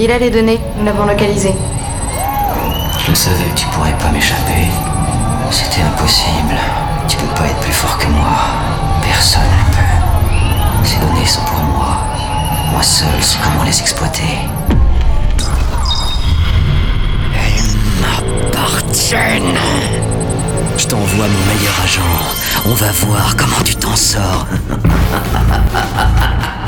Il 0.00 0.12
a 0.12 0.18
les 0.18 0.30
données, 0.30 0.60
nous 0.78 0.84
l'avons 0.84 1.06
localisé. 1.06 1.52
Je 3.04 3.12
savais 3.14 3.42
que 3.52 3.58
tu 3.58 3.66
pourrais 3.66 3.96
pas 3.98 4.10
m'échapper. 4.12 4.68
C'était 5.50 5.82
impossible. 5.82 6.54
Tu 7.08 7.16
peux 7.16 7.26
pas 7.34 7.46
être 7.46 7.58
plus 7.60 7.72
fort 7.72 7.98
que 7.98 8.06
moi. 8.06 8.38
Personne 9.02 9.42
ne 9.42 9.74
peut. 9.74 9.98
Ces 10.84 10.98
données 11.00 11.26
sont 11.26 11.40
pour 11.46 11.58
moi. 11.58 11.96
Moi 12.70 12.80
seul 12.82 13.20
sais 13.20 13.38
comment 13.42 13.64
les 13.64 13.80
exploiter. 13.80 14.38
Elles 17.34 17.74
m'appartiennent. 18.00 19.58
Je 20.76 20.86
t'envoie 20.86 21.26
mon 21.26 21.44
meilleur 21.54 21.74
agent. 21.82 22.02
On 22.66 22.74
va 22.74 22.92
voir 22.92 23.34
comment 23.36 23.62
tu 23.64 23.74
t'en 23.74 23.96
sors. 23.96 24.46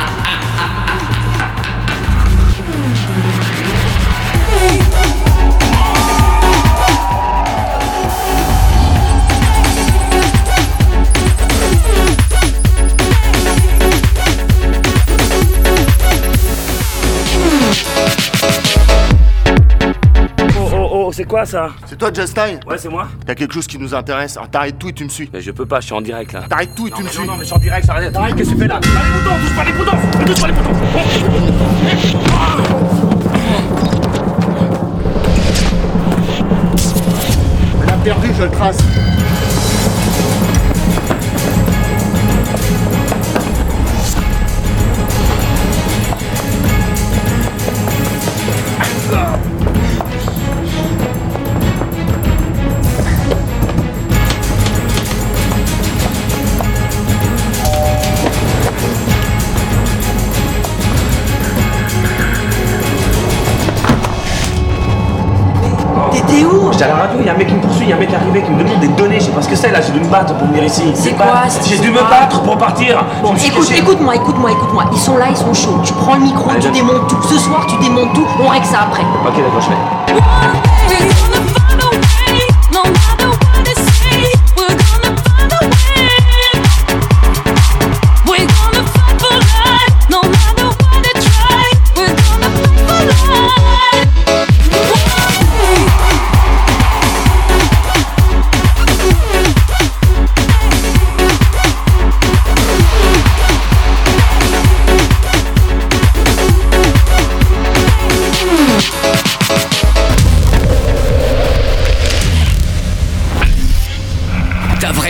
c'est 21.21 21.27
quoi 21.27 21.45
ça 21.45 21.69
C'est 21.85 21.99
toi, 21.99 22.11
Justin 22.15 22.61
Ouais, 22.67 22.79
c'est 22.79 22.89
moi 22.89 23.07
T'as 23.27 23.35
quelque 23.35 23.53
chose 23.53 23.67
qui 23.67 23.77
nous 23.79 23.95
intéresse. 23.95 24.39
Alors 24.39 24.49
t'arrêtes 24.49 24.79
tout 24.79 24.89
et 24.89 24.95
tu 24.95 25.05
me 25.05 25.11
suis. 25.11 25.29
Mais 25.31 25.43
je 25.43 25.51
peux 25.51 25.67
pas, 25.67 25.81
je 25.81 25.85
suis 25.85 25.95
en 25.95 26.01
direct 26.01 26.33
là. 26.33 26.45
T'arrêtes 26.49 26.75
tout 26.75 26.89
et 26.89 26.91
tu 26.91 27.03
me 27.03 27.09
suis. 27.09 27.19
non, 27.21 27.27
non, 27.27 27.33
mais 27.35 27.41
je 27.41 27.45
suis 27.45 27.55
en 27.55 27.59
direct, 27.59 27.85
ça 27.85 27.93
arrête. 27.93 28.17
Arrête, 28.17 28.35
qu'est-ce 28.37 28.49
que 28.49 28.55
tu 28.55 28.61
fais 28.62 28.69
là 28.69 28.81
pas 28.81 28.89
les 28.89 29.12
boutons, 29.12 29.37
touche 29.37 29.55
pas 29.55 29.65
les 29.65 29.73
boutons 29.73 30.25
Touche 30.25 30.41
pas 30.41 30.47
les 30.47 30.55
boutons 30.55 30.71
Elle 37.83 37.89
a 37.91 37.97
perdu, 38.03 38.29
je 38.34 38.43
le 38.45 38.51
trace. 38.51 38.79
J'étais 66.72 66.84
à 66.84 66.88
la 66.88 66.94
radio, 66.94 67.19
il 67.20 67.26
y 67.26 67.28
a 67.28 67.34
un 67.34 67.36
mec 67.36 67.48
qui 67.48 67.54
me 67.54 67.60
poursuit, 67.60 67.84
il 67.84 67.91
y 67.91 67.92
a 67.92 67.97
un 67.97 67.98
mec 67.98 68.12
arrivé 68.14 68.42
qui 68.42 68.50
me 68.50 68.62
demande 68.62 68.81
des 68.81 68.88
données, 68.88 69.19
je 69.20 69.25
sais 69.26 69.31
pas 69.31 69.42
ce 69.42 69.48
que 69.48 69.56
c'est 69.56 69.70
là, 69.70 69.81
j'ai 69.81 69.92
dû 69.92 70.00
me 70.00 70.08
battre 70.08 70.34
pour 70.34 70.47
venir 70.48 70.64
ici. 70.64 70.91
C'est 70.94 71.12
quoi, 71.12 71.26
J'ai 71.64 71.78
dû 71.78 71.91
me 71.91 72.00
battre 72.00 72.41
pour 72.42 72.56
partir. 72.56 73.04
Bon, 73.22 73.34
écoute, 73.34 73.70
écoute-moi, 73.76 74.14
écoute-moi, 74.16 74.53
écoute-moi. 74.53 74.84
Ils 74.92 74.98
sont 74.98 75.16
là, 75.16 75.26
ils 75.31 75.36
sont 75.36 75.53
chauds. 75.54 75.81
Tu 75.84 75.92
prends 75.92 76.14
le 76.14 76.20
micro, 76.20 76.50
Allez, 76.50 76.60
tu 76.60 76.70
démontes 76.70 77.08
tout. 77.08 77.22
Ce 77.28 77.38
soir, 77.38 77.66
tu 77.66 77.76
démontes 77.78 78.12
tout. 78.14 78.26
On 78.42 78.48
règle 78.48 78.66
ça 78.66 78.81
après. 78.82 79.03
Ok, 79.26 79.36
d'accord, 79.36 79.60
je 79.60 79.69
fais. 81.54 81.59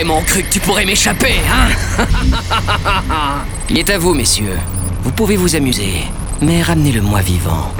Vraiment 0.03 0.21
cru 0.23 0.41
que 0.41 0.49
tu 0.49 0.59
pourrais 0.59 0.83
m'échapper, 0.83 1.35
hein 1.47 1.67
Il 3.69 3.77
est 3.77 3.87
à 3.91 3.99
vous, 3.99 4.15
messieurs. 4.15 4.57
Vous 5.03 5.11
pouvez 5.11 5.35
vous 5.35 5.55
amuser, 5.55 6.05
mais 6.41 6.63
ramenez-le-moi 6.63 7.21
vivant. 7.21 7.71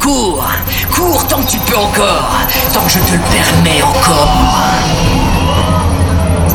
Cours 0.00 0.44
Cours 0.92 1.24
tant 1.28 1.40
que 1.42 1.50
tu 1.52 1.58
peux 1.58 1.76
encore 1.76 2.28
Tant 2.72 2.80
que 2.80 2.90
je 2.90 2.98
te 2.98 3.12
le 3.12 3.20
permets 3.30 3.82
encore 3.82 4.36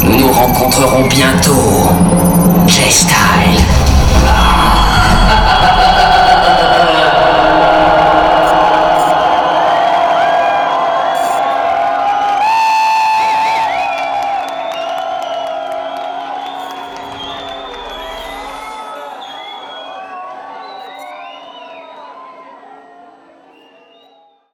Nous 0.03 0.19
nous 0.19 0.31
rencontrerons 0.33 1.07
bientôt, 1.07 1.91
J-Style. 2.67 3.24